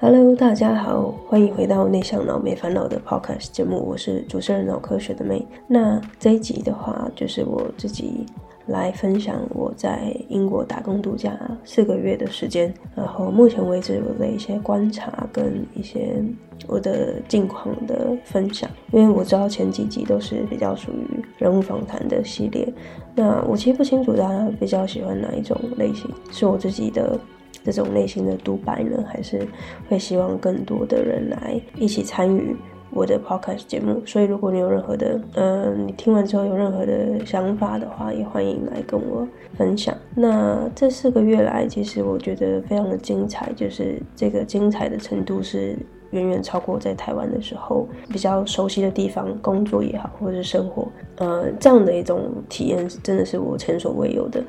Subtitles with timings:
[0.00, 5.44] Hello，大家好，欢迎回到内向脑没烦恼的 Podcast 节目，我是主持人脑科学的妹。
[5.66, 8.24] 那这一集的话，就是我自己
[8.66, 16.22] 来分享我在英国打工度假四个月的时间，然后目前为止我的一些观察跟一些
[16.68, 18.70] 我的近况的分享。
[18.92, 22.72] 因为我知道前几集都是比较属于人物访谈的系列，
[23.16, 27.18] 那我其实不清楚大家比较喜欢哪一种类型，是我自己的。
[27.64, 29.46] 这种类型的独白呢，还是
[29.88, 32.56] 会希望更多的人来一起参与
[32.90, 34.02] 我的 podcast 节目。
[34.06, 39.94] 所以，如果你有任何的，嗯、呃，你听完之后有任何的想法的话，也欢迎来跟我分享。
[40.14, 45.76] 那这四个月来，其实我觉得非常的精彩，就是这个精彩的程度是
[46.12, 54.42] 远远超过在台湾的时候比较熟悉的地方工作也好，或者是生活，呃，这样的一种体验，真的是我前所未有的。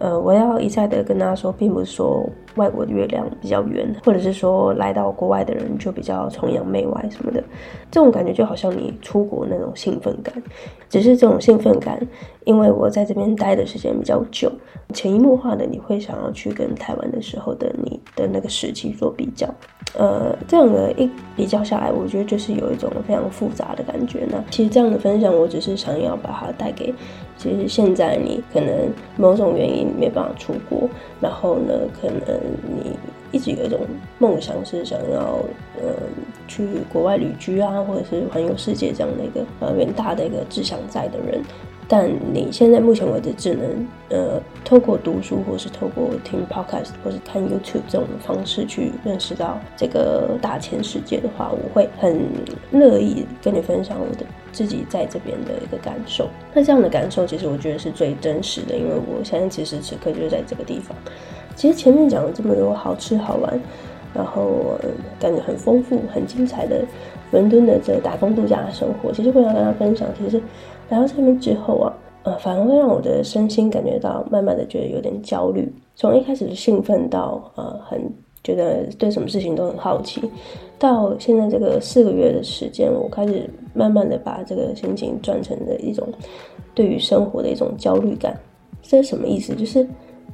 [0.00, 7.44] 呃，我要一再的跟大家说，并不是说外国的月亮比较圆，或者是说来到国外的人就比较崇洋媚外什么的，
[7.90, 10.42] 这种感觉就好像你出国那种兴奋感，
[10.88, 12.00] 只是这种兴奋感，
[12.46, 14.50] 因为我在这边待的时间比较久，
[14.94, 19.46] 潜移默化的你会想要去跟台湾的时候的你的那个时期做比较，
[19.98, 24.26] 呃，这样的一比较下来，我觉得就是有一种非常复杂的感觉。
[24.30, 26.94] 那其实这样的分享，我只是想要把它带给。
[27.40, 30.86] 其实现在你可能某种原因没办法出国，
[31.22, 32.94] 然后呢，可能你
[33.32, 33.80] 一直有一种
[34.18, 35.38] 梦想是想要，
[35.82, 35.94] 嗯，
[36.46, 41.40] 去国外旅居啊，或者是环游世界这样的一个呃远大的一个志向在的人。
[41.88, 52.20] 但你现在目前为止只能呃透过读书，或是透过听 podcast，或是看 YouTube 这种方式去认识到这个大千世界的话，我会很
[52.70, 56.28] 乐意跟你分享我的自己在这边的一个感受。
[56.52, 60.96] 那这样的感受，其实我觉得是最真实的，因为我现在此时此刻就是在这个地方。
[61.56, 63.60] 其实前面讲了这么多好吃好玩，
[64.14, 64.78] 然后
[65.18, 66.84] 感觉很丰富、很精彩的
[67.30, 70.42] 伦敦的这个打工度假的生活，其实会想跟大家分享，其实。
[70.88, 75.72] 来到这边之后啊，呃，反而会让我的身心感觉到慢慢的觉得有点焦虑。
[75.94, 78.12] 从一开始的兴奋到呃，很
[78.42, 80.22] 觉得对什么事情都很好奇，
[80.78, 86.08] 到现在这个四个月的时间，我开始慢慢的把这个心情转成了一种
[86.74, 88.38] 对于生活的一种焦虑感。
[88.82, 89.54] 这是什么意思？
[89.54, 89.86] 就是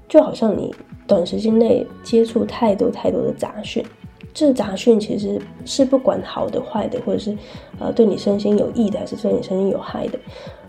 [0.08, 0.74] 就好像你
[1.06, 3.84] 短时间内接触太多太多的杂讯。
[4.32, 7.36] 这杂讯其实是不管好的坏的，或者是
[7.80, 10.18] 呃对你身心有益的，还是对你身心有害的，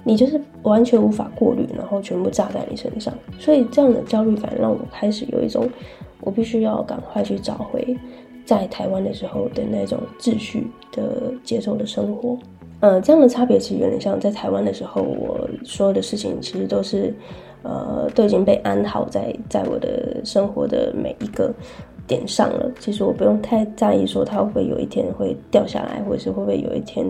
[0.05, 3.13] 你就是完全无法过滤，然后全部炸在你身上。
[3.37, 5.69] 所以这样的焦虑感让我开始有一种，
[6.27, 7.97] 我必须要赶快去找回
[8.45, 12.37] 在台湾的时候的那种秩序的节奏的生活。
[12.81, 17.13] 呃，这样的差别其实有点像在台湾的时候，我所有的事情其实都是
[17.63, 21.53] 呃都已经被安好在在我的生活的每一个。
[22.07, 27.05] 点上了，其实我不用太在意说它会不会有一天会掉下来，或者是会不会有一天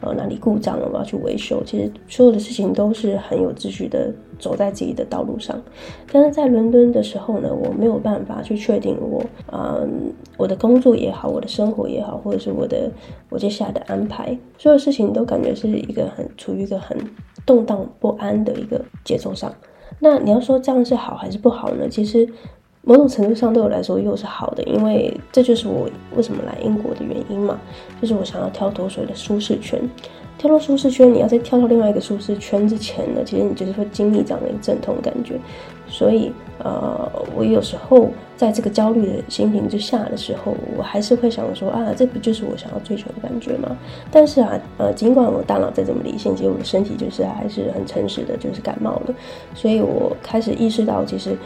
[0.00, 1.62] 呃哪里故障了，我要去维修。
[1.66, 5.60] 其实所有的事情都是很有秩序的走在自己的道路上。
[6.10, 9.22] 但是在伦敦的时候呢，我没有办法去确定我
[9.52, 12.90] 嗯我的工作也好，我的生活也好，或者是我的
[13.28, 16.96] 我接下来的安排，所有事情都感觉是一个很处于一个很
[17.44, 19.52] 动荡不安的一个节奏上。
[20.00, 21.86] 那你要说这样是好还是不好呢？
[21.86, 22.26] 其实。
[22.88, 27.58] 某种程度上对我来说又是好的，因为这就是我为什么来英国的原因嘛，
[28.00, 29.78] 就是我想要跳脱所谓的舒适圈。
[30.38, 35.38] 跳脱舒适圈，你要再跳到另外一个舒适圈之前呢，其实你就是会经历这样的一个阵痛感觉。
[35.86, 36.32] 所以，
[36.64, 43.76] 呃，我有时候在这个焦虑的心情之下的时候，我还是会想说啊，这不就是我想要追求的感觉吗？
[44.10, 49.14] 但是啊，呃，尽管我大脑再这么理性，其实我的身体就是还是很诚实的，就是感冒了。
[49.54, 51.36] 所以我开始意识到，其实。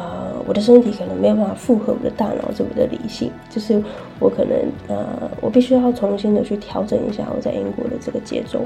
[0.00, 3.82] 呃，我的身体可能没有办法负荷我的大脑这么的理性，就是
[4.18, 4.56] 我可能
[4.88, 8.64] 呃，我必须要重新的去调整一下我在英国的这个节奏。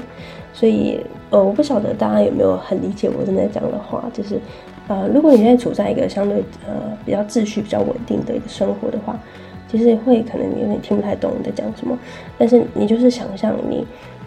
[0.53, 1.01] 所以
[1.31, 4.39] 呃，我不晓得大家有没有很理解我正在讲的话，就是
[4.87, 6.73] 呃，如果你现在处在一个相对呃
[7.05, 9.19] 比较秩序、比较稳定的一个生活的话，
[9.69, 11.99] 其实会可能你有点听不太懂你在讲什么，
[12.37, 13.85] 但是你就是想象你。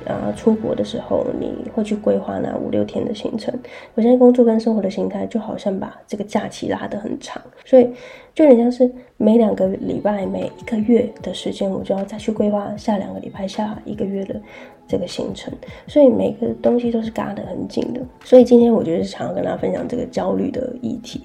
[0.08, 3.55] 啊，出国的时候你会去规划那五六天的行程。
[3.94, 7.88] 我现在工作跟生活的形态就好像把这个假期拉得很长，所以
[8.34, 14.40] 就有点像是每两个礼拜、每一个月的时间，我就要再去规划下两个礼拜、下一个月的
[14.87, 15.52] 这个行程。
[15.87, 18.00] 所以每个东西都是嘎得很紧的。
[18.25, 21.22] 所以今天我就是想要跟大家分享这个焦虑的议题。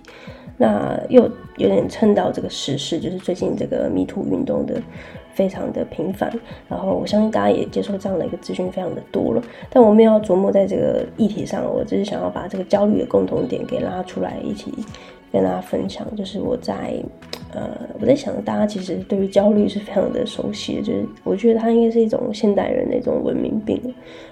[0.56, 1.24] 那又
[1.58, 4.80] 有点蹭到这个时事，就是最近这个迷途运动的。
[5.34, 6.32] 非常的频繁，
[6.70, 14.72] 然后我相信大家也接受这样的一个资讯非常的多了，但我们要琢磨在这个议题上，我只是想要把这个焦虑的共同点给拉出来，一起
[15.32, 16.06] 跟大家分享。
[16.16, 16.94] 就是我在
[17.54, 17.70] 呃，
[18.00, 23.80] 我在想，大家其实对于焦虑是非常的熟悉的，就是我觉得它应该是一种现代人的一种文明病。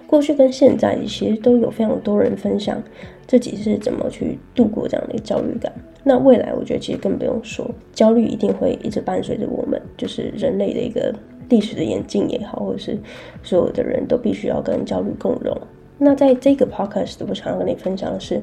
[0.07, 2.81] 过去跟现在其实都有非常多人分享
[3.27, 5.71] 自己是怎么去度过这样的一个焦虑感。
[6.03, 11.13] 那未来我觉得其实更不用说，焦虑一定会一直伴随着我们，就是人类的一个
[11.49, 12.97] 历史的演进也好，或者是
[13.43, 15.55] 所有的人都必须要跟焦虑共融。
[15.97, 18.41] 那在这个 podcast，我想要跟你分享的是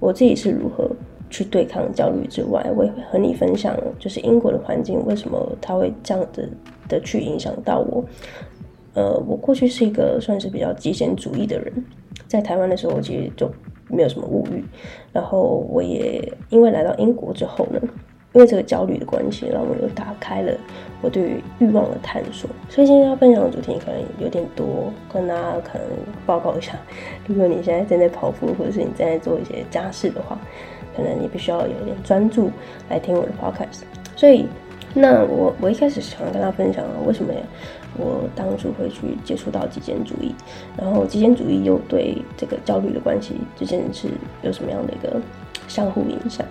[0.00, 0.90] 我自己是如何。
[1.30, 6.48] 去对抗焦虑之外，我也会和你分享，就是英国的环境为什么它会这样子
[6.86, 8.04] 的去影响到我。
[8.92, 11.72] 呃，我过去是一个算是比较极简主义的人，
[12.28, 13.50] 在台湾的时候，我其实就
[13.88, 14.64] 没有什么物欲。
[15.12, 17.80] 然后我也因为来到英国之后呢，
[18.32, 20.52] 因为这个焦虑的关系，然后我又打开了
[21.02, 22.48] 我对于欲望的探索。
[22.68, 25.86] 所以今天要分享的主题可能有点多，跟大家可能
[26.26, 26.72] 报告一下。
[27.26, 30.38] 如果你现在正在跑步，或者是你正在做一些家事的话。
[30.96, 32.48] 可能你必须要有点专注
[32.88, 33.80] 来听我的 podcast，
[34.14, 34.46] 所以
[34.94, 37.34] 那我我一开始想跟大家分享为什么
[37.96, 40.34] 我当初会去接触到极简主义，
[40.76, 44.08] 然后极简主义又对这个焦虑的关系之间是
[44.42, 45.20] 有什么样的一个
[45.68, 46.46] 相互影响？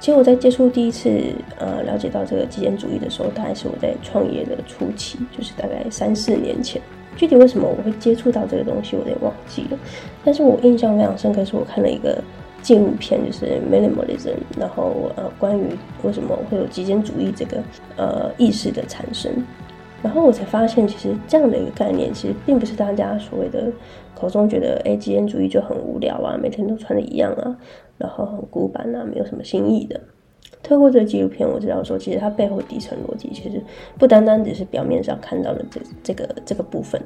[0.00, 1.10] 其实我在接触第一次
[1.58, 6.80] 呃了解到这个极简主义的时候，大概是我在创业的初期，就是大概三四年前。
[7.16, 9.78] 具体为什么我会接触到这个东西，我有点忘记了，
[10.24, 12.22] 但是我印象非常深刻，是我看了一个。
[12.60, 15.62] 纪录片就是 minimalism，然后呃，关于
[16.02, 17.62] 为什么会有极简主义这个
[17.96, 19.32] 呃意识的产生，
[20.02, 23.70] 然后我才发现，其实这样的一个概念，其实并不是大家所谓的
[24.14, 27.56] 口中觉得，哎，极简主义就很无聊啊，每天都穿的一样啊，
[27.96, 30.00] 然后很古板啊，没有什么新意的。
[30.62, 33.62] 透过这个纪录片，我知道说，其实它背后底层逻辑，其实
[33.98, 37.00] 不单单只是表面上看到的这这个这个部分。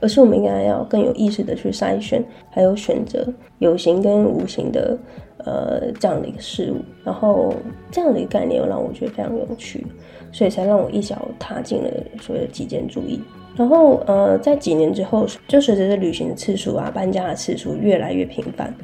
[0.00, 3.24] 而是我们应该要更有意识的去筛选，还有选择
[3.60, 4.98] 有形跟无形的，
[5.44, 6.78] 呃，这样的一个事物。
[7.04, 7.54] 然后
[7.88, 9.86] 这样的一个概念又让我觉得非常有趣，
[10.32, 11.90] 所以才让我一脚踏进了
[12.20, 13.20] 所谓的极简主义。
[13.54, 18.74] 然后呃，在几年之后，就随着这旅行的次数啊，搬家的次数越来越频繁，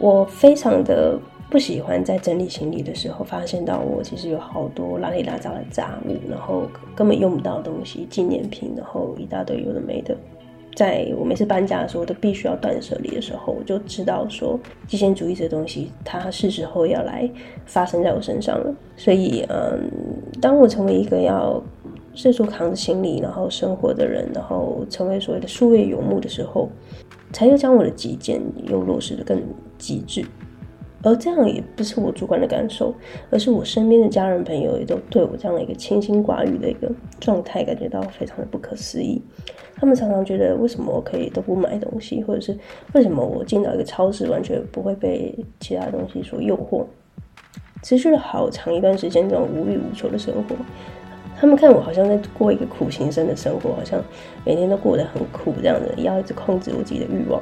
[0.00, 1.18] 我非常的
[1.50, 10.16] 不喜欢在整理行李的时候，发现到我其实有好多拉里拉杂的杂物，然后根本用不到的东西，纪念品，然后一大堆有的没的。
[10.74, 17.26] 在我每次搬家的时候，都必须要断舍离的时候，我就知道说，极简主义这东西，它是时候要来
[17.64, 18.74] 发生在我身上了。
[18.94, 19.90] 所以，嗯，
[20.40, 21.62] 当我成为一个要
[22.14, 26.68] 四处扛着行李，然后生活的人，然后成为所谓的术业游牧的时候，
[27.32, 29.42] 才又将我的极简又落实得更
[29.76, 30.24] 极致。
[31.02, 32.92] 而这样也不是我主观的感受，
[33.30, 36.90] 而是我身边的家人朋友也都对我这样的一个清心寡欲的一个
[37.20, 39.22] 状态感觉到非常的不可思议。
[39.76, 42.58] 他们常常觉得，为什么我可以都不买东西，或者是
[42.94, 46.84] 为什么我进到一个超市完全不会被其他东西所诱惑，
[47.82, 50.56] 持续了好长一段时间这种无欲无求的生活。
[51.38, 54.02] 他们看我好像在过一个苦行僧的生活，好像
[54.44, 57.40] 每天都过得很苦这样的，要一直控制我自己的欲望。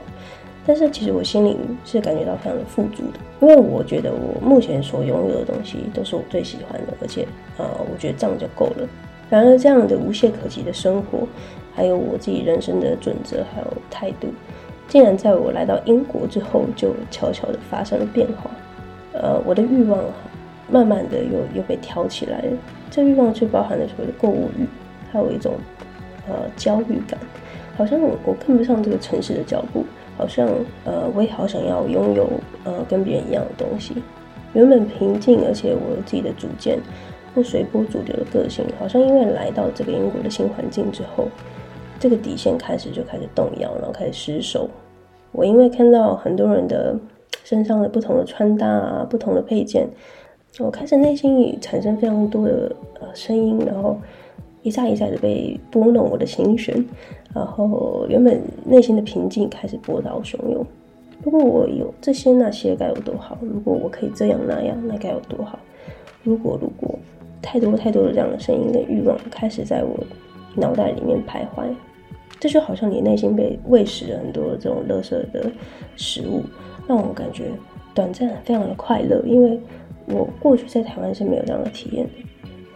[0.66, 7.26] 但是其实我心里是感觉到非常的富足的，因为我觉得我目前所拥有的东西都是我最喜欢的，而且
[7.58, 8.88] 呃，我觉得这样就够了。
[9.31, 11.28] 然而这样的无懈可击的生活，
[11.75, 14.28] 还有我自己人生的准则还有态度，
[14.88, 18.50] 竟然在我来到英国之后就悄悄的发生了变化。
[19.14, 19.99] 呃，我的欲望
[20.69, 22.56] 慢慢的又又被挑起来了，
[22.90, 24.66] 这欲望就包含了所谓的购物欲，
[25.11, 25.55] 还有一种
[26.28, 27.19] 呃焦虑感，
[27.77, 29.84] 好像我我跟不上这个城市的脚步。
[30.17, 30.48] 好像
[30.84, 32.31] 呃，我也好想要拥有
[32.62, 33.96] 呃跟别人一样的东西。
[34.53, 36.79] 原本平静，而且我有自己的主见，
[37.34, 41.27] 不随波逐流的个性，好像因为来到这个英国的新环境之后，
[41.98, 44.70] 这个底线开始就开始动摇，然后开始失守。
[45.32, 46.96] 我因为看到很多人的
[47.44, 49.86] 身上的不同的穿搭啊，不同的配件，
[50.58, 53.96] 我开始内心里产生非常多的呃声音，然后。
[54.63, 56.74] 一下一下的被拨弄我的心弦，
[57.34, 60.67] 然后原本内心的平静开始波涛汹涌。
[61.22, 63.36] 如果我有这些那些该有多好？
[63.43, 65.58] 如果我可以这样那样，那该有多好？
[66.22, 66.98] 如果如果
[67.43, 70.03] 太多太多的这样的声音跟欲望开始在我
[70.55, 71.67] 脑袋里面徘徊，
[72.41, 75.53] 这就好像你内心被喂食了很多这种垃圾的
[75.94, 76.43] 食物，
[76.86, 77.50] 让我感觉
[77.94, 79.60] 短暂非常的快乐，因为
[80.06, 82.12] 我过去在台湾是没有这样的体验的。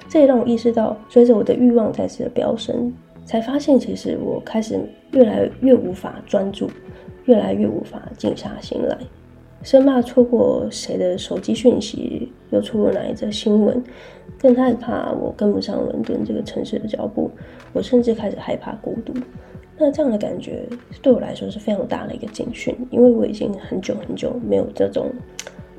[0.09, 2.93] 这也让我意识到，随着我的欲望再次的飙升，
[3.27, 4.81] 才发现其实我开始
[5.13, 6.71] 越来越无法专注，
[7.27, 8.97] 越来越无法静下心来，
[9.63, 13.85] 生怕错过谁的手机讯息，又错过哪一则新闻，
[14.39, 17.31] 更害怕我跟不上伦敦这个城市的脚步，
[17.75, 19.13] 我甚至开始害怕孤独。
[19.79, 20.69] 那这样的感觉
[21.01, 25.11] 对我来说是非常大的一个警讯，因为我已经很久很久没有这种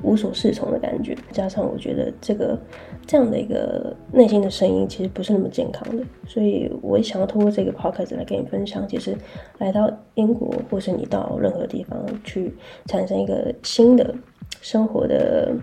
[0.02, 1.14] 无所适从的感觉。
[1.30, 2.58] 加上我觉得这个
[3.06, 9.14] 这样的一个内心的声音其实不是那么健康的，所以我也想要通过这个 podcast 来跟你分享，其实
[9.58, 12.54] 来到英国或是你到任何地方去
[12.86, 14.14] 产生一个新的
[14.60, 15.54] 生活的。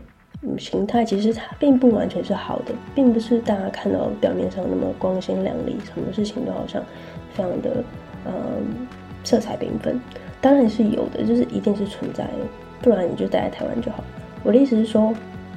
[0.60, 6.82] 形态其实它并不完全是好的，并不是大家看到表面上那么光鲜亮丽，什么事情都好像
[7.34, 7.84] 非常的
[8.28, 8.88] 嗯
[9.24, 10.00] 色彩缤纷。
[10.40, 12.32] 当然是有的，就是一定是存在的，
[12.82, 14.04] 不然你就待在台湾就好。
[14.44, 15.14] 我的意思是说，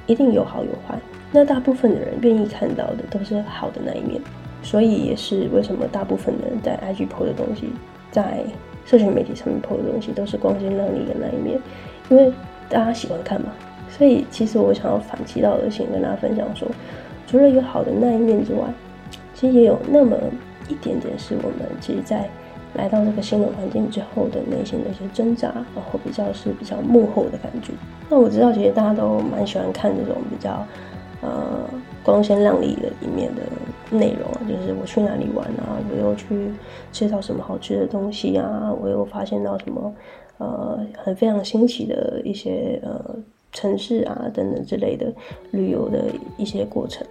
[0.06, 0.98] 一定有好有坏。
[1.30, 4.20] 那大部分的人愿意看到的都是好的那一面，
[4.62, 7.68] 所以也是为什么大部分的人在 IG po 的东西，
[8.10, 8.42] 在
[8.84, 11.60] 社群媒体上面 po 的东西都是光鲜亮丽的那一面，
[12.08, 12.32] 因为
[12.68, 13.52] 大家喜欢看嘛。
[13.90, 16.66] 所以，其实我想要反其道而行，跟大家分享说，
[17.26, 18.60] 除了有好的那一面之外，
[19.34, 20.16] 其实也有那么
[20.68, 22.28] 一点点是我们其实，在
[22.74, 27.72] 来到这个新的环境之后的内心的一些挣扎，然后比较是比较幕后的感觉。
[28.08, 30.66] 那我知道，其实大家都蛮喜欢看这种比较
[31.20, 31.68] 呃
[32.02, 33.42] 光鲜亮丽的一面的
[33.90, 36.50] 内容啊，就是我去哪里玩啊，我又去
[36.92, 39.94] 吃到什么好吃的东西啊，我又发现到什么
[40.38, 43.16] 呃很非常新奇的一些呃。
[43.52, 45.12] 城市啊，等等之类的
[45.50, 46.04] 旅游的
[46.36, 47.04] 一些过程，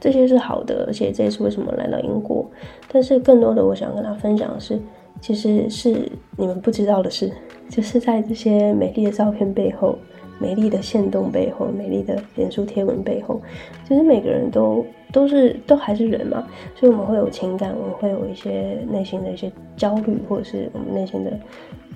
[0.00, 2.48] 这些是好的，而且这也是为什么来到英国。
[2.92, 4.78] 但是更多的，我想跟他分享的是，
[5.20, 7.32] 其实是你们不知道的事，
[7.68, 9.98] 就是在这些美丽的照片背后、
[10.38, 13.40] 美丽的线动背后、美丽的脸书贴文背后，
[13.88, 21.38] 其实每个人都都是都还是人嘛，所以我们会有情感，我们会有一些内心的一些焦虑，或者是我们内心的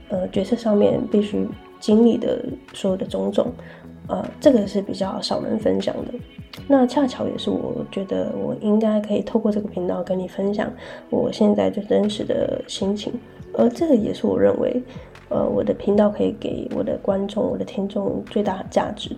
[0.08, 1.46] 呃角色上面必须。
[1.80, 2.38] 经历的
[2.74, 3.50] 所有的种种，
[4.08, 6.12] 呃，这个是比较少人分享的。
[6.66, 10.70] 那恰巧也是我觉得我应该可以透过这个频道跟你分享
[11.08, 13.12] 我现在最真实的心情，
[13.54, 14.82] 而这个也是我认为，
[15.28, 19.10] 呃，我的频道可以给我的观众、我的听众最大的价值。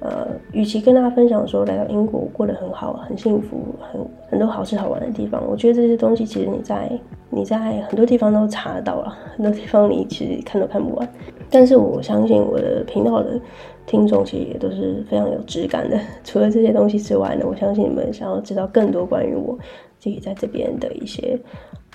[0.00, 4.00] 呃，与其跟大家分享说来到英国过得很好、很幸福、很
[4.30, 6.90] 很多好吃好玩的地方，我觉得这些东西其实你在
[7.30, 11.08] 你在很多地方都查到了， 很多地方你其实看都看不完。
[11.50, 13.40] 但是我相信我的频道的
[13.86, 15.98] 听众其实也都是非常有质感的。
[16.22, 19.58] 除了这些东西之外呢，我相信你们想要知道更多关于我
[19.98, 21.38] 自己在这边的一些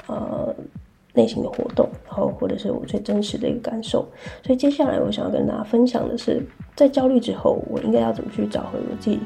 [0.08, 0.54] 呃
[1.14, 4.06] 内心的活动，然后或者是我最真实的一个感受。
[4.44, 6.44] 所以接下来我想要跟大家分享的是，
[6.76, 9.20] 在焦虑之后，我应该要怎么去找回我自己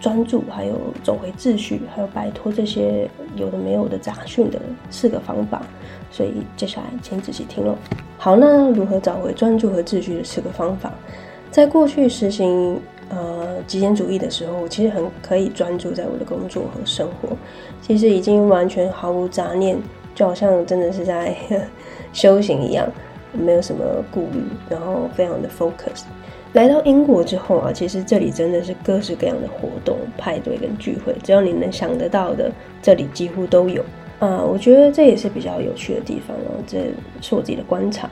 [0.00, 4.58] 专注，还有走回秩序，还有摆脱这些有的没有的杂讯的
[4.90, 5.62] 四个方法。
[6.10, 7.76] 所以接下来请仔细听喽。
[8.16, 10.92] 好，那如何找回专注和秩序的四个方法，
[11.50, 17.36] 在过去实行呃极简主义的时候，我其实很可以专注在我的工作和生活，
[17.82, 19.78] 其实已经完全毫无杂念，
[20.20, 21.34] 就好像真的是在
[22.12, 22.86] 修行一样，
[23.32, 26.02] 没有什么顾虑，然后非常的 focus。
[26.52, 33.82] 来到英国之后啊，其实这里真的是各式各样的活动、派对跟聚会，只要你能想得到的，这里几乎都有。
[34.18, 36.62] 啊，我觉得这也是比较有趣的地方哦。
[36.66, 36.80] 这
[37.22, 38.06] 是我自己的观察，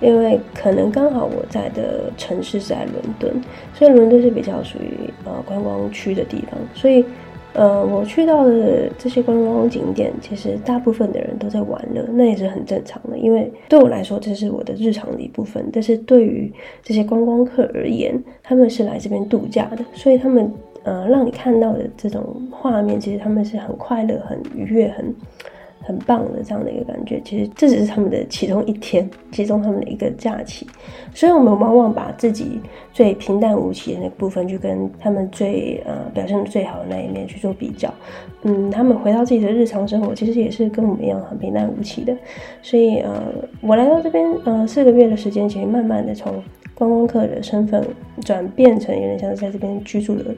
[0.00, 3.38] 因为可能刚好我在的城市是在伦敦，
[3.74, 7.04] 所以伦敦是比较属于呃观光区的地方，所以
[7.52, 13.18] 呃我去到的这些观光景点，其实大部分的人都在玩乐，那也是很正常的。
[13.18, 16.52] 因为对我来说，这是我的日常的一部分，但是对于
[16.82, 20.52] 这些观光客而言，他们是来这边度假的，所以他们
[20.84, 25.14] 呃让你看到的这种画面，其实他们是很快乐、很愉悦、很。
[25.82, 30.66] 很棒的这样的一个感觉，其实这只是他们的其中一天，其中他们的一个假期，
[31.14, 32.60] 所以我们往往把自己
[32.92, 37.92] 最平淡无奇的那部分，去跟他们最呃表现的最好的那一面去做比较。
[38.42, 42.16] 嗯，他们回到自己的日常生活，其实也是跟我们一样很平淡无奇的。
[42.62, 43.22] 所以呃，
[43.60, 46.42] 我来到这边呃四个月的时间，其实慢慢的从
[46.74, 47.84] 观光客的身份
[48.22, 50.34] 转变成有点像是在这边居住的。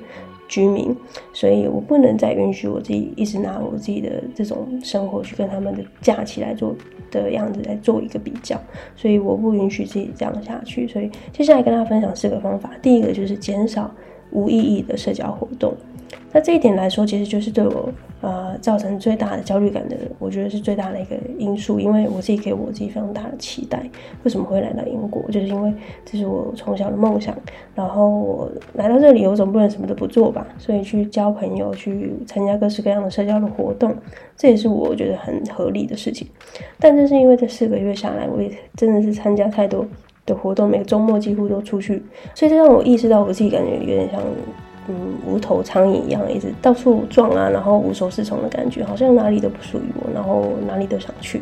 [0.53, 0.95] 居民，
[1.33, 6.77] 所以我不能再允许我自己一直拿我自己的这种生活去跟他们的假期来做
[7.11, 8.61] 的样子来做一个比较，
[8.95, 10.87] 所以我不允许自己这样下去。
[10.87, 13.91] 所以接下来跟大家分享四个方法，第一个就是减少
[14.31, 15.75] 无意义的社交活动。
[16.33, 21.79] 那这一点来说，其实就是对我呃造成最大的焦虑感的，我觉得是最大的一个因素。
[21.79, 23.83] 因为我自己给我自己非常大的期待，
[24.23, 25.23] 为什么会来到英国？
[25.31, 25.73] 就是因为
[26.07, 27.37] 这是我从小的梦想。
[27.75, 30.47] 然后我来到这里，我总不能什么都不做吧？
[30.57, 33.95] 所以去交朋友，去参加各式各样的社交的活动，
[34.35, 36.27] 这也是我觉得很合理的事情。
[36.79, 39.87] 但正是因为这四个月下来，我也真的是参加太多
[40.25, 42.03] 的活动，每个周末几乎都出去，
[42.35, 44.19] 所以这让我意识到我自己感觉有点像。
[44.89, 51.41] 嗯，无头苍蝇一样，一直到处撞啊，然后无所适从的感觉，好像哪里都不属于我，然后哪里都想去，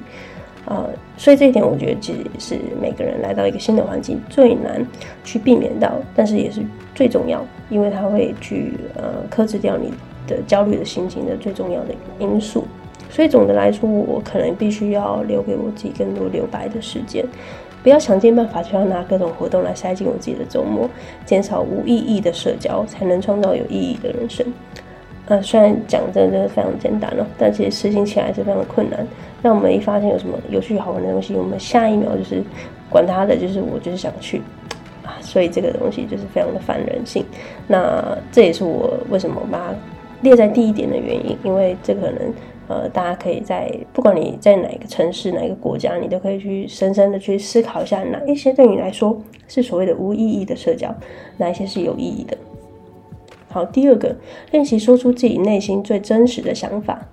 [0.66, 4.86] 呃，所以这一点我觉得其实是每个人来到一个新的环境最难
[5.24, 6.60] 去避免到，但是也是
[6.94, 9.90] 最重要，因为它会去呃克制掉你
[10.26, 12.64] 的焦虑的心情的最重要的因素。
[13.08, 17.24] 所以总的来说，我可能必须要留给我自己更多留白的时间，
[17.82, 20.88] 不要想尽办法就要拿各种活动来塞进我自己的周末，
[21.24, 24.46] 减少无意义的社交，才能创造有意义的人生。
[25.26, 29.06] 呃，虽然讲真的非常简单了，但其实实行起来是非常的困难。
[29.40, 32.42] 那我们一发现有什么有趣好玩的东西，我们下一秒就是
[32.90, 34.42] 管他的，就是我就是想去
[35.04, 37.24] 啊，所以这个东西就是非常的反人性。
[37.66, 39.74] 那这也是我为什么把它
[40.20, 42.32] 列在第一点的原因，因为这可能。
[42.70, 50.94] 呃，大家可以在不管你在哪一个城市、哪一个国家，你都可以去深深的去思考一下，哪一些对你来说是所谓的无意义的社交，
[51.36, 52.38] 哪一些是有意义的。
[53.48, 54.14] 好，第二个，
[54.52, 57.04] 练习说出自己内心最真实的想法。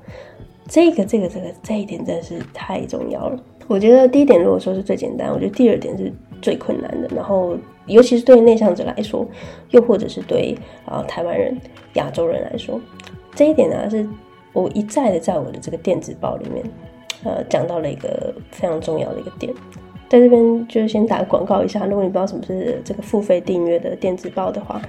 [0.69, 3.39] 这个、这个、这个，这一点真的是太重要了。
[3.65, 7.09] 我觉得第一点如果说是最简单，我觉得第二点是最困难的。
[7.15, 9.25] 然后，尤其是对内向者来说，
[9.71, 11.57] 又或者是对啊、台湾人、
[11.93, 12.79] 亚洲人来说，
[13.33, 14.07] 这一点呢是。
[14.63, 16.65] 我一再的在我的这个电子报里面，
[17.23, 19.53] 呃，讲到了一个非常重要的一个点，
[20.09, 21.85] 在这边就先打广告一下。
[21.85, 24.81] 如果你不知道什么是这个付费订阅的电子报的话，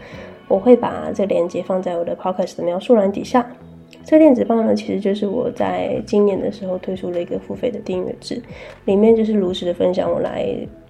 [0.48, 3.46] 我会把这个链接放在我的 podcast 的描述栏底下。
[4.04, 8.40] 这个电子报呢，其实就是我在今年的时候推出了一个付费的订阅制，
[8.86, 10.46] 里面就是如实的分享我来。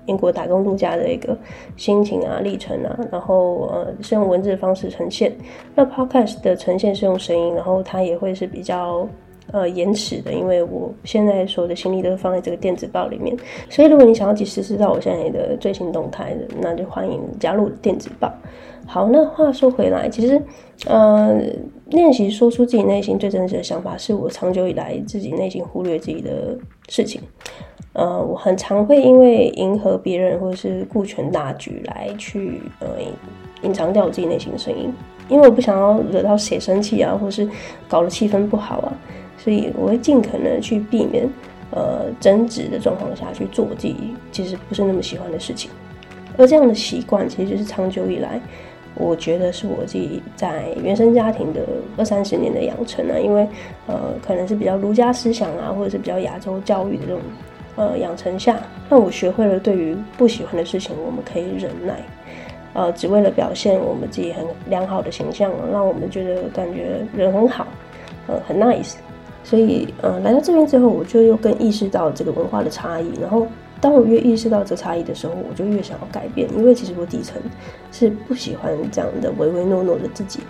[0.09, 1.37] 英国打工度假的一个
[1.77, 5.33] 心情啊、历程啊，然后呃是用文字的方式呈现。
[5.75, 9.07] 那 Podcast 的呈现是用声音，然后它也会是比较
[9.53, 13.37] 呃延迟的，因为我现在所有的心力都是放在这个电子报里面。
[13.69, 18.33] 所以如果你想要及时知道我现在的最新动态的，那就欢迎加入电子报。
[18.87, 20.41] 好，那话说回来，其实
[20.87, 21.39] 呃
[21.91, 26.57] 练习说出自己内心最真实的想法，是我长久以来自己内心忽略自己的
[26.89, 27.21] 事情。
[27.95, 32.89] 呃，我很常会因为迎合别人或者是顾全大局来去呃
[33.63, 34.93] 隐藏掉我自己内心的声音，
[35.29, 37.49] 因为我不想要惹到谁生气啊，或是
[37.89, 38.93] 搞得气氛不好啊，
[39.37, 41.29] 所以我会尽可能去避免
[41.73, 43.97] 呃争执的状况下去做我自己
[44.31, 45.69] 其实不是那么喜欢的事情，
[46.37, 48.41] 而这样的习惯其实就是长久以来，
[48.95, 51.63] 我觉得是我自己在原生家庭的
[51.97, 53.49] 二三十年的养成啊，因为
[53.89, 57.21] 呃可能是比较儒家思想啊，或者是比较亚洲教育的这种。
[57.79, 58.59] 呃，养成下，
[58.91, 61.95] 让我学会了对于不喜欢的事情，我们可以忍耐，
[62.75, 67.69] 呃，只为了表现我们自己很良好的形象，让我们觉得感觉人很好，
[68.27, 68.95] 呃，很 nice。
[69.45, 73.13] 所以，呃，来到这边之后，我就又更意识到这个文化的差异。
[73.19, 73.47] 然后，
[73.81, 77.41] 当我越意识到这差异的时候，我就越想要改变，因为其实我底层
[77.93, 80.41] 是不喜欢这样的唯唯诺诺的自己。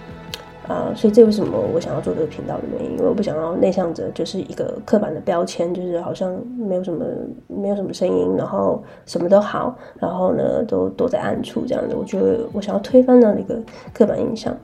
[0.69, 7.05] 啊，所以这为什么我想要做这个频道的原因，因为我不想要内向者就是一个刻板的标签，就是好像没有什么
[7.47, 11.97] 没有什么声音，然后什么都好，然后呢都躲在暗处这样子。
[11.97, 13.59] 我觉得我想要推翻那一个
[13.95, 14.55] 刻板印象。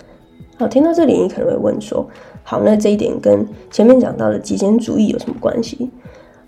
[0.58, 2.06] 好，听到这里你可能会问说，
[2.42, 5.90] 好，那这一点跟前面讲到的极简主义有什么关系？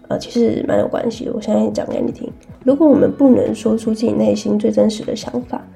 [0.09, 1.33] 呃，其实蛮有关系的。
[1.35, 2.31] 我现在讲给你听。
[2.62, 5.66] 如果我们不能说出自己内心最真实的想法，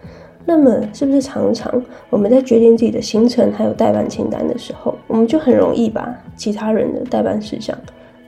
[0.47, 7.77] 那么，是不是常常我们在决定自己的行程还有待办清单的时候，我们就很容易把其他人的待办事项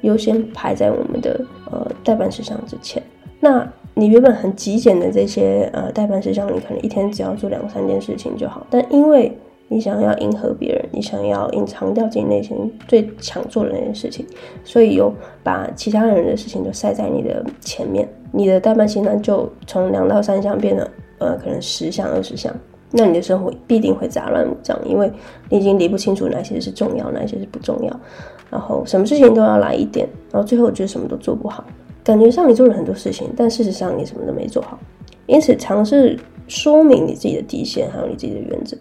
[0.02, 3.02] 优先排在我们的呃待办事项之前？
[3.40, 14.24] 那你原本很极简的这些呃待办事项，你可能一天只要做两三件事情就好，但因为你想要迎合别人，你想要隐藏掉自己内心最想做的那件事情，
[14.62, 20.88] 所以又把其他人的事情都塞在你的前面，你的待办清单就从两到三项变了。
[21.22, 22.52] 呃，可能十项二十项，
[22.90, 25.08] 那你的生活必定会杂乱无章，因为
[25.48, 28.00] 你已经理不清楚哪些是重要，哪些是不重要，
[28.50, 31.64] 然后什么事情都要来一点，然后最后觉得什么都做不好，
[32.02, 34.76] 感觉上你做了很多事情，但事实上你什么都没做好。
[35.26, 38.76] 因此，尝试说明你自己的底线，还有你自己的原则。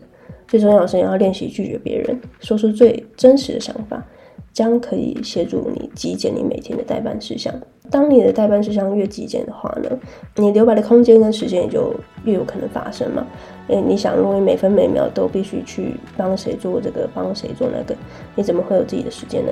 [0.47, 4.03] 最重要的是要练习拒绝别人，说出最真实的想法，
[4.53, 7.53] 将可以协助你极简你每天的待办事项。
[7.89, 9.89] 当你的待办事项越极简的话呢，
[10.35, 13.25] 你留白的空间跟时间也就越有可能发生嘛。
[13.67, 17.93] 诶，你想，如果你每分每秒都必须去帮谁做这个，帮谁做那个，
[18.35, 19.51] 你怎么会有自己的时间呢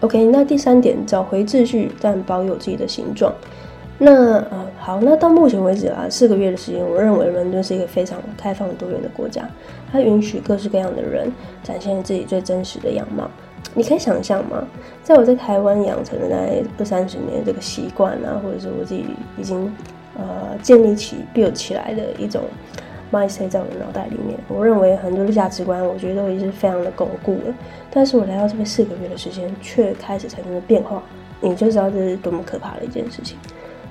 [0.00, 3.32] ？OK，那第三点，找回秩序，但保有自己的形状。
[3.98, 9.48] 那呃，好，那到目前为止啊，四个月的时间，我认为伦敦是一个非常开放多元的国家，
[9.90, 11.30] 它允许各式各样的人
[11.62, 13.28] 展现自己最真实的样貌。
[13.74, 14.64] 你可以想象吗？
[15.02, 19.06] 在我在台湾养成的那二三十年这个习惯啊，或者是我自己
[19.38, 19.72] 已经
[20.16, 22.42] 呃建立起、build 起来的一种
[23.12, 24.38] mindset 在我的脑袋里面。
[24.48, 27.54] 我认为很多的价值观，我觉得都已经是非常的巩固了。
[27.90, 31.02] 但是我来到这边四个月的时间，却开始产生了变化。
[31.40, 33.38] 你就知道这是多么可怕的一件事情。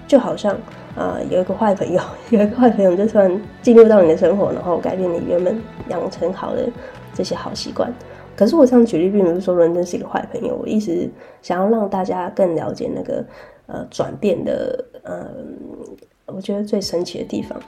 [0.08, 0.56] 就好像
[0.96, 2.02] 啊、有一个坏朋友，
[2.32, 6.68] 有一个坏朋友就突然进入到你的生活，然后改变你原本养成好的
[7.14, 7.94] 这些好习惯。
[8.40, 11.10] 可是我这样举例，并不是说伦敦是一个坏朋友，我一直
[11.42, 13.26] 想要让大家更了解那个
[13.68, 15.20] 呃转变的，嗯、
[16.26, 17.62] 呃，我觉得最神奇的地方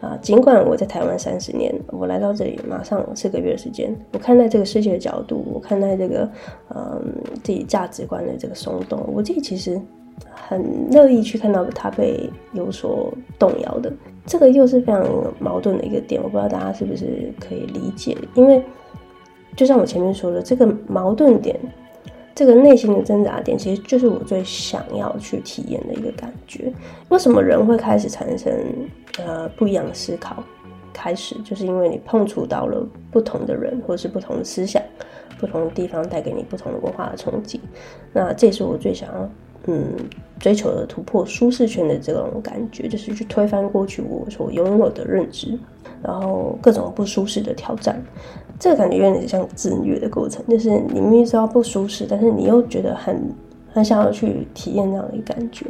[0.00, 0.16] 啊。
[0.22, 6.26] 尽管我在台湾三十年，我来到这里马上四个月时间，我看待这个世界的角度，我看待这个
[6.74, 7.04] 嗯、
[7.42, 9.78] 自己价值观的这个松动，我自己其实。
[10.48, 13.92] 很乐意去看到他被有所动摇的，
[14.24, 15.04] 这个又是非常
[15.40, 18.16] 矛盾的一个点，我不知道大家是不是可以理解。
[18.34, 18.62] 因为
[19.56, 21.58] 就像我前面说的，这个矛盾点，
[22.34, 26.72] 这个内心的挣扎点，其实就是我最想要去体验的一个感觉。
[27.08, 28.52] 为什么人会开始产生
[29.18, 30.42] 呃不一样的思考？
[30.92, 34.82] 开始就是因为你碰触到了不同的人，或者是不同的思想，
[35.38, 37.60] 不同的地方带给你不同的文化的冲击。
[38.12, 39.30] 那这是我最想要。
[39.66, 39.94] 嗯，
[40.38, 45.58] 追求的突破舒适圈的这种感觉，就是去推翻过去我所拥有的认知，
[46.02, 48.02] 然后各种不舒适的挑战，
[48.58, 53.22] 这个感觉有点像自虐的过程，就是你明明知道不舒适，但是你又觉得很
[53.72, 55.66] 很想要去体验那样的感觉。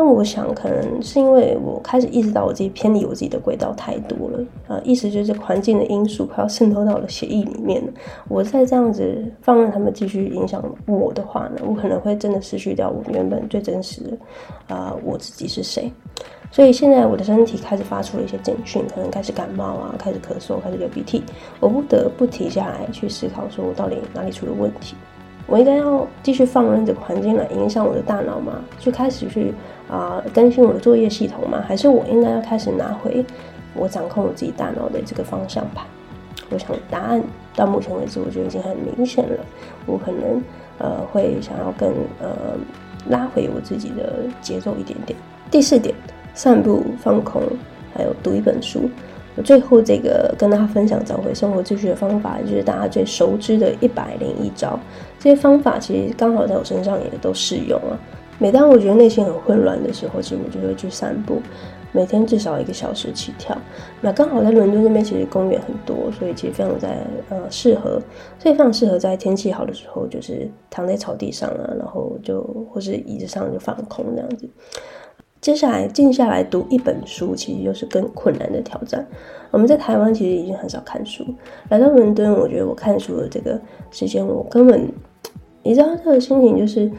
[0.00, 7.92] 那我想，可能是因为我开始意识到我自己偏离我自己的轨道太多了啊，意思就是环境的因素快要渗透到了血液里面了。
[8.28, 15.92] 我再这样子放任他们继续影响我的话呢，我可能会真的失去掉我原本最真实的啊，我自己是谁。
[16.52, 21.24] 所以现在我的身体开始发出了一些警讯，可能开始感冒啊，开始咳嗽，开始流鼻涕，
[21.58, 24.94] 我不得不停下来去思考，说我到底哪里出了问题。
[25.48, 28.62] 我应该要继续放任这个环境来影响我的大脑吗？
[28.78, 29.54] 就开始去、
[29.88, 31.64] 呃、更新我的作业系统吗？
[31.66, 33.24] 还是我应该要开始拿回
[33.74, 35.84] 我掌控我自己大脑的这个方向盘？
[36.50, 37.22] 我想答案
[37.54, 39.36] 到目前为止，我觉得已经很明显了。
[39.86, 40.42] 我可能
[40.78, 42.56] 呃会想要更呃
[43.08, 45.18] 拉回我自己的节奏一点点。
[45.50, 45.94] 第四点，
[46.34, 47.42] 散步、放空，
[47.94, 48.88] 还有读一本书。
[49.36, 54.78] 我最后这个跟大家分享找回生活秩序的方法，就是大家最熟知的一百零一招。
[55.18, 57.94] 这些方法其实刚好在我身上也都适用啊。
[58.38, 61.42] 每当我觉得内心很混乱的时候，其实我就会去散步，
[61.92, 63.56] 每天至少一个小时起跳。
[64.00, 66.98] 那刚好在伦敦这边其实公园很多，所以其实非常在
[67.30, 68.00] 呃适合，
[68.38, 72.40] 所以非常适合在天气好的时候，就是躺在草地上啊，然后就
[72.72, 74.48] 或是椅子上就放空这样子。
[75.40, 79.06] 接下来静下来读一本书，其实又是更困难的挑战。
[79.52, 81.24] 我们在台湾其实已经很少看书，
[81.68, 83.58] 来到伦敦，我觉得我看书的这个
[83.90, 84.92] 时间，我根本，
[85.62, 86.90] 你知道这个心情就是，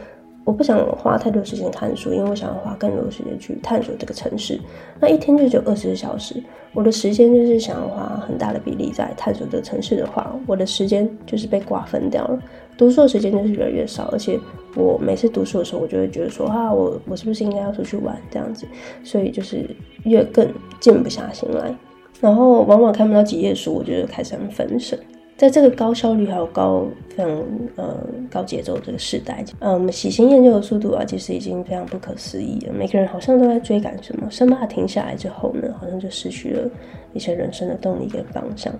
[0.50, 4.60] 我不想花太多时间看书，因为我想要花更多时间去探索这个城市。
[5.00, 12.42] 那一天就只有二十小时，我的时间就是想要花很大的比例在探索这个城市的话，我的时间就是被瓜分掉了。
[12.76, 14.40] 读书的时间就是越来越少，而且
[14.76, 18.66] 我每次读书的时候，我就会觉得说啊，我我是不是应该要出去玩这样子？
[19.04, 19.64] 所以就是
[20.06, 21.72] 越更静不下心来，
[22.20, 24.98] 然后往往看不到几页书，我就开始很分神。
[25.40, 27.32] 在这个高效率还有高非常
[27.78, 27.96] 呃
[28.30, 32.74] 高节奏这个时代，嗯，喜新厌旧的速度啊，其实已经非常不可思议了。
[32.74, 36.70] 每个人好像都在追赶什么，生怕停下来之后呢，好像就失去了
[37.14, 38.74] 一些人生的动力跟方向。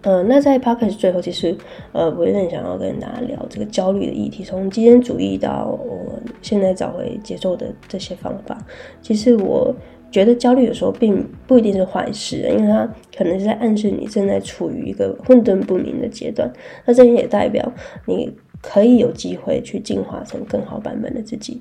[0.00, 1.54] 呃，那在 podcast 最后，其实
[1.92, 8.56] 呃，我有点想要跟大家聊这个焦虑的议题，从极简主义到我现在找回节奏的这些方法。
[9.02, 9.74] 其实我
[10.10, 16.50] 觉得焦虑有时候并不一定是坏事，因为它可能是在暗示你正在处于一个混沌不明的阶段。
[16.84, 17.70] 那这也代表
[18.06, 21.60] 你可以有机会去进化成更好版本的自己。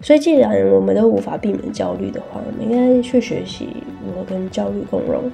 [0.00, 3.68] 所以，既然我们都无法避免焦虑的话，我们应该去学习
[4.04, 5.30] 如何跟焦虑共融。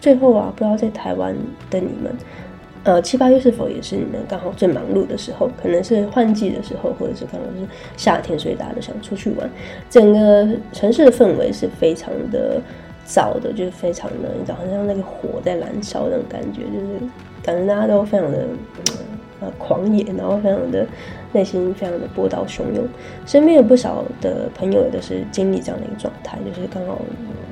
[0.00, 1.34] 最后啊，不知道在台湾
[1.70, 2.14] 的你们，
[2.84, 5.48] 呃，七八月是否也是你们刚好最忙碌的时候？
[5.60, 7.64] 可能是换季的时候，或者是刚好是
[7.96, 9.48] 夏天，所以大家都想出去玩。
[9.88, 12.60] 整个城市的氛围是非常的
[13.06, 16.98] 燥的，就是非常的，你知道，好像那个火在燃烧那种感觉，就是
[17.42, 18.46] 感觉大家都非常的
[19.40, 20.84] 呃狂野，然后非常的
[21.30, 22.84] 内心非常的波涛汹涌。
[23.24, 27.00] 身边有不少的朋友也都是经历这样的一个状态，就是刚好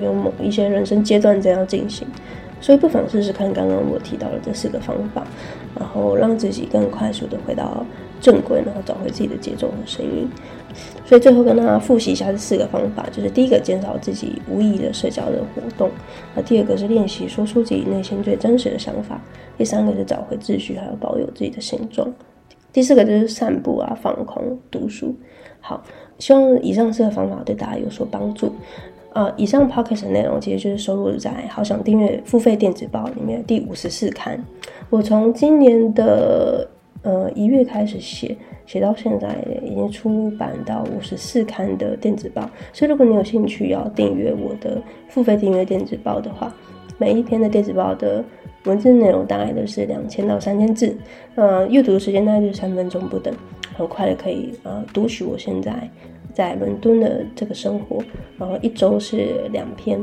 [0.03, 2.05] 有某一些人生阶段这样进行。
[2.61, 5.27] 所以不妨试试看刚刚我提到的这四个方法，
[5.79, 7.85] 然后让自己更快速的回到
[8.21, 10.29] 正轨，然后找回自己的节奏和声音。
[11.05, 15.91] 所以最后跟大家复习一下这四个方法，就是第一个减少自己无意义的社交的活动，
[16.37, 19.21] 那第二个是练习说出自己内心最真实的想法，
[19.59, 22.13] 第三个是找回秩序，还有保有自己的形状，
[22.73, 25.13] 第四个就是散步啊、放空、读书。
[25.61, 25.83] 好，
[26.19, 28.55] 希望以上四个方法对大家有所帮助。
[29.13, 34.43] 呃，以上 podcast 的内容其实就是收录在《好想订阅付费电子报》里面第五十四刊。
[34.89, 36.69] 我从今年的
[37.03, 42.49] 呃一月开始写，写到现在已经出版到五十四刊的电子报。
[42.73, 46.55] 所以如果你有兴趣要订阅我的付费订阅电子报的话，
[46.97, 48.25] 每一篇的电子报的
[48.65, 50.97] 文字内容大概都是两千到三千字，
[51.35, 53.35] 呃，阅读的时间大概就是三分钟不等，
[53.75, 55.91] 很快的可以呃读取我现在
[56.35, 58.03] 在伦敦的这个生活，
[58.39, 60.01] 然后一周是两篇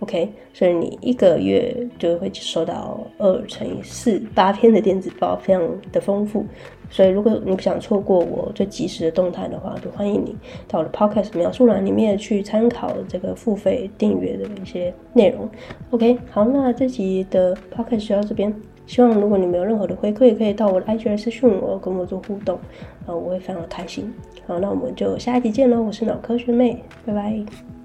[0.00, 6.44] ，OK，所以你一个月就会收到二乘以四八篇的电子报，非常的丰富。
[6.92, 10.34] 所以，如果你不想错过我最及时的动态的话，就欢迎你
[10.66, 15.48] 到我的 Podcast 描述栏里面去参考这个付费订阅的一些内容。
[15.90, 18.52] OK，好，那这集的 Podcast 就到这边。
[18.90, 22.58] 希望如果你没有任何的回馈，可以到我的 IG 来私讯我，跟我做互动，
[23.06, 24.12] 呃，我会非常开心。
[24.48, 25.80] 好，那我们就下一集见喽！
[25.80, 27.79] 我是脑科学妹，拜拜。